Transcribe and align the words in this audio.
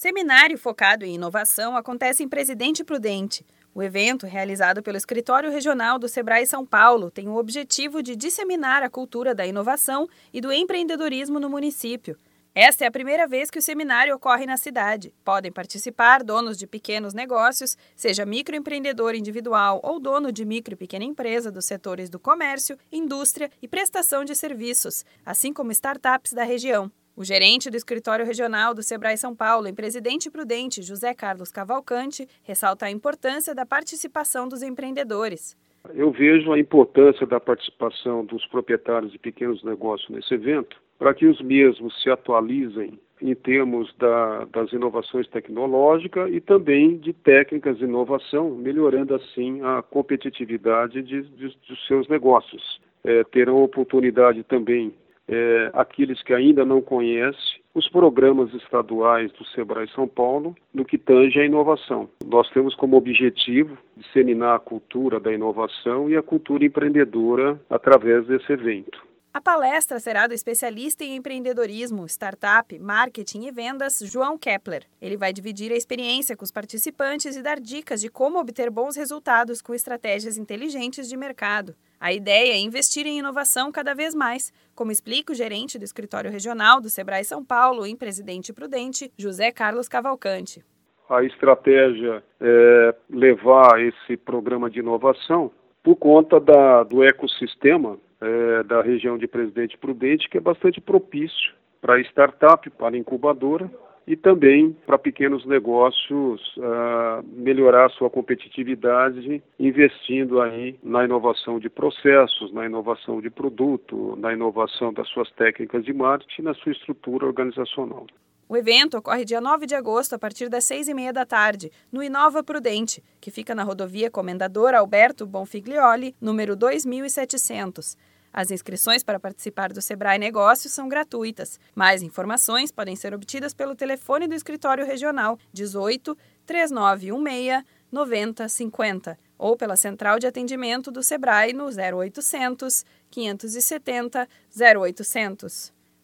Seminário 0.00 0.56
focado 0.56 1.04
em 1.04 1.16
inovação 1.16 1.76
acontece 1.76 2.22
em 2.22 2.28
Presidente 2.28 2.82
Prudente. 2.82 3.44
O 3.74 3.82
evento, 3.82 4.26
realizado 4.26 4.82
pelo 4.82 4.96
Escritório 4.96 5.50
Regional 5.50 5.98
do 5.98 6.08
Sebrae 6.08 6.46
São 6.46 6.64
Paulo, 6.64 7.10
tem 7.10 7.28
o 7.28 7.36
objetivo 7.36 8.02
de 8.02 8.16
disseminar 8.16 8.82
a 8.82 8.88
cultura 8.88 9.34
da 9.34 9.46
inovação 9.46 10.08
e 10.32 10.40
do 10.40 10.50
empreendedorismo 10.50 11.38
no 11.38 11.50
município. 11.50 12.18
Esta 12.54 12.84
é 12.84 12.86
a 12.88 12.90
primeira 12.90 13.28
vez 13.28 13.50
que 13.50 13.58
o 13.58 13.62
seminário 13.62 14.14
ocorre 14.16 14.46
na 14.46 14.56
cidade. 14.56 15.12
Podem 15.22 15.52
participar 15.52 16.24
donos 16.24 16.56
de 16.56 16.66
pequenos 16.66 17.12
negócios, 17.12 17.76
seja 17.94 18.24
microempreendedor 18.24 19.14
individual 19.14 19.80
ou 19.84 20.00
dono 20.00 20.32
de 20.32 20.46
micro 20.46 20.72
e 20.72 20.78
pequena 20.78 21.04
empresa 21.04 21.52
dos 21.52 21.66
setores 21.66 22.08
do 22.08 22.18
comércio, 22.18 22.78
indústria 22.90 23.50
e 23.60 23.68
prestação 23.68 24.24
de 24.24 24.34
serviços, 24.34 25.04
assim 25.26 25.52
como 25.52 25.70
startups 25.72 26.32
da 26.32 26.42
região. 26.42 26.90
O 27.20 27.22
gerente 27.22 27.68
do 27.68 27.76
escritório 27.76 28.24
regional 28.24 28.72
do 28.72 28.82
Sebrae 28.82 29.14
São 29.14 29.36
Paulo, 29.36 29.68
em 29.68 29.74
Presidente 29.74 30.30
Prudente, 30.30 30.80
José 30.80 31.12
Carlos 31.12 31.52
Cavalcante, 31.52 32.26
ressalta 32.42 32.86
a 32.86 32.90
importância 32.90 33.54
da 33.54 33.66
participação 33.66 34.48
dos 34.48 34.62
empreendedores. 34.62 35.54
Eu 35.92 36.10
vejo 36.12 36.50
a 36.50 36.58
importância 36.58 37.26
da 37.26 37.38
participação 37.38 38.24
dos 38.24 38.46
proprietários 38.46 39.12
de 39.12 39.18
pequenos 39.18 39.62
negócios 39.62 40.08
nesse 40.08 40.32
evento, 40.32 40.80
para 40.98 41.12
que 41.12 41.26
os 41.26 41.42
mesmos 41.42 41.92
se 42.02 42.08
atualizem 42.08 42.98
em 43.20 43.34
termos 43.34 43.94
da, 43.98 44.46
das 44.46 44.72
inovações 44.72 45.28
tecnológicas 45.28 46.32
e 46.32 46.40
também 46.40 46.96
de 46.96 47.12
técnicas 47.12 47.76
de 47.76 47.84
inovação, 47.84 48.48
melhorando 48.52 49.14
assim 49.14 49.60
a 49.60 49.82
competitividade 49.82 51.02
de, 51.02 51.20
de, 51.20 51.48
de 51.48 51.86
seus 51.86 52.08
negócios. 52.08 52.80
É, 53.04 53.24
terão 53.24 53.62
oportunidade 53.62 54.42
também 54.42 54.94
é, 55.30 55.70
aqueles 55.74 56.20
que 56.22 56.34
ainda 56.34 56.64
não 56.64 56.82
conhecem 56.82 57.60
os 57.72 57.88
programas 57.88 58.52
estaduais 58.52 59.30
do 59.32 59.44
Sebrae 59.46 59.88
São 59.94 60.08
Paulo 60.08 60.56
no 60.74 60.84
que 60.84 60.98
tange 60.98 61.38
à 61.38 61.44
inovação. 61.46 62.08
Nós 62.26 62.50
temos 62.50 62.74
como 62.74 62.96
objetivo 62.96 63.78
disseminar 63.96 64.56
a 64.56 64.58
cultura 64.58 65.20
da 65.20 65.32
inovação 65.32 66.10
e 66.10 66.16
a 66.16 66.22
cultura 66.22 66.64
empreendedora 66.64 67.60
através 67.70 68.26
desse 68.26 68.52
evento. 68.52 69.09
A 69.32 69.40
palestra 69.40 70.00
será 70.00 70.26
do 70.26 70.34
especialista 70.34 71.04
em 71.04 71.14
empreendedorismo, 71.14 72.04
startup, 72.08 72.76
marketing 72.80 73.46
e 73.46 73.52
vendas, 73.52 74.00
João 74.02 74.36
Kepler. 74.36 74.82
Ele 75.00 75.16
vai 75.16 75.32
dividir 75.32 75.70
a 75.70 75.76
experiência 75.76 76.36
com 76.36 76.42
os 76.42 76.50
participantes 76.50 77.36
e 77.36 77.42
dar 77.42 77.60
dicas 77.60 78.00
de 78.00 78.10
como 78.10 78.40
obter 78.40 78.68
bons 78.70 78.96
resultados 78.96 79.62
com 79.62 79.72
estratégias 79.72 80.36
inteligentes 80.36 81.08
de 81.08 81.16
mercado. 81.16 81.76
A 82.00 82.12
ideia 82.12 82.54
é 82.54 82.58
investir 82.58 83.06
em 83.06 83.20
inovação 83.20 83.70
cada 83.70 83.94
vez 83.94 84.16
mais, 84.16 84.52
como 84.74 84.90
explica 84.90 85.32
o 85.32 85.36
gerente 85.36 85.78
do 85.78 85.84
escritório 85.84 86.28
regional 86.28 86.80
do 86.80 86.90
Sebrae 86.90 87.22
São 87.22 87.44
Paulo, 87.44 87.86
em 87.86 87.94
Presidente 87.94 88.52
Prudente, 88.52 89.12
José 89.16 89.52
Carlos 89.52 89.88
Cavalcante. 89.88 90.64
A 91.08 91.22
estratégia 91.22 92.24
é 92.40 92.94
levar 93.08 93.80
esse 93.80 94.16
programa 94.16 94.68
de 94.68 94.80
inovação 94.80 95.52
por 95.84 95.94
conta 95.94 96.40
da, 96.40 96.82
do 96.82 97.04
ecossistema 97.04 97.96
é, 98.20 98.62
da 98.64 98.82
região 98.82 99.16
de 99.16 99.26
Presidente 99.26 99.76
Prudente, 99.78 100.28
que 100.28 100.38
é 100.38 100.40
bastante 100.40 100.80
propício 100.80 101.52
para 101.80 102.00
startup, 102.00 102.68
para 102.70 102.96
incubadora 102.96 103.70
e 104.06 104.16
também 104.16 104.76
para 104.86 104.98
pequenos 104.98 105.46
negócios 105.46 106.56
uh, 106.56 107.24
melhorar 107.32 107.88
sua 107.90 108.10
competitividade, 108.10 109.42
investindo 109.58 110.40
aí 110.40 110.76
na 110.82 111.04
inovação 111.04 111.58
de 111.58 111.70
processos, 111.70 112.52
na 112.52 112.66
inovação 112.66 113.20
de 113.20 113.30
produto, 113.30 114.16
na 114.18 114.32
inovação 114.32 114.92
das 114.92 115.08
suas 115.08 115.30
técnicas 115.32 115.84
de 115.84 115.92
marketing, 115.92 116.42
na 116.42 116.54
sua 116.54 116.72
estrutura 116.72 117.26
organizacional. 117.26 118.06
O 118.50 118.56
evento 118.56 118.98
ocorre 118.98 119.24
dia 119.24 119.40
9 119.40 119.64
de 119.64 119.76
agosto, 119.76 120.14
a 120.16 120.18
partir 120.18 120.48
das 120.48 120.64
6 120.64 120.88
e 120.88 120.92
meia 120.92 121.12
da 121.12 121.24
tarde, 121.24 121.70
no 121.92 122.02
Inova 122.02 122.42
Prudente, 122.42 123.00
que 123.20 123.30
fica 123.30 123.54
na 123.54 123.62
rodovia 123.62 124.10
Comendador 124.10 124.74
Alberto 124.74 125.24
Bonfiglioli, 125.24 126.16
número 126.20 126.56
2700. 126.56 127.96
As 128.32 128.50
inscrições 128.50 129.04
para 129.04 129.20
participar 129.20 129.72
do 129.72 129.80
Sebrae 129.80 130.18
Negócios 130.18 130.72
são 130.72 130.88
gratuitas. 130.88 131.60
Mais 131.76 132.02
informações 132.02 132.72
podem 132.72 132.96
ser 132.96 133.14
obtidas 133.14 133.54
pelo 133.54 133.76
telefone 133.76 134.26
do 134.26 134.34
escritório 134.34 134.84
regional 134.84 135.38
18 135.52 136.18
3916 136.44 137.62
9050 137.92 139.16
ou 139.38 139.56
pela 139.56 139.76
central 139.76 140.18
de 140.18 140.26
atendimento 140.26 140.90
do 140.90 141.04
Sebrae 141.04 141.52
no 141.52 141.66
0800 141.66 142.84
570 143.12 144.28
0800. 144.60 145.79